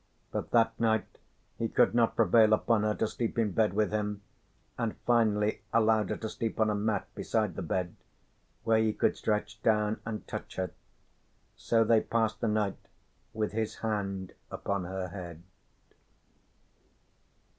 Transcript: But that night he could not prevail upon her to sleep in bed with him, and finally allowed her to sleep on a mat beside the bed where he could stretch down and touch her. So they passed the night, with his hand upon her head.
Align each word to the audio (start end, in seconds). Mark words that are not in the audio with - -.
But 0.31 0.49
that 0.49 0.79
night 0.79 1.19
he 1.59 1.69
could 1.69 1.93
not 1.93 2.15
prevail 2.15 2.53
upon 2.53 2.81
her 2.81 2.95
to 2.95 3.05
sleep 3.07 3.37
in 3.37 3.51
bed 3.51 3.73
with 3.75 3.91
him, 3.91 4.23
and 4.75 4.97
finally 5.05 5.61
allowed 5.71 6.09
her 6.09 6.17
to 6.17 6.27
sleep 6.27 6.59
on 6.59 6.71
a 6.71 6.75
mat 6.75 7.07
beside 7.13 7.55
the 7.55 7.61
bed 7.61 7.95
where 8.63 8.79
he 8.79 8.93
could 8.93 9.15
stretch 9.15 9.61
down 9.61 10.01
and 10.03 10.27
touch 10.27 10.55
her. 10.55 10.71
So 11.55 11.83
they 11.83 12.01
passed 12.01 12.41
the 12.41 12.47
night, 12.47 12.79
with 13.31 13.51
his 13.51 13.75
hand 13.85 14.33
upon 14.49 14.85
her 14.85 15.09
head. 15.09 15.43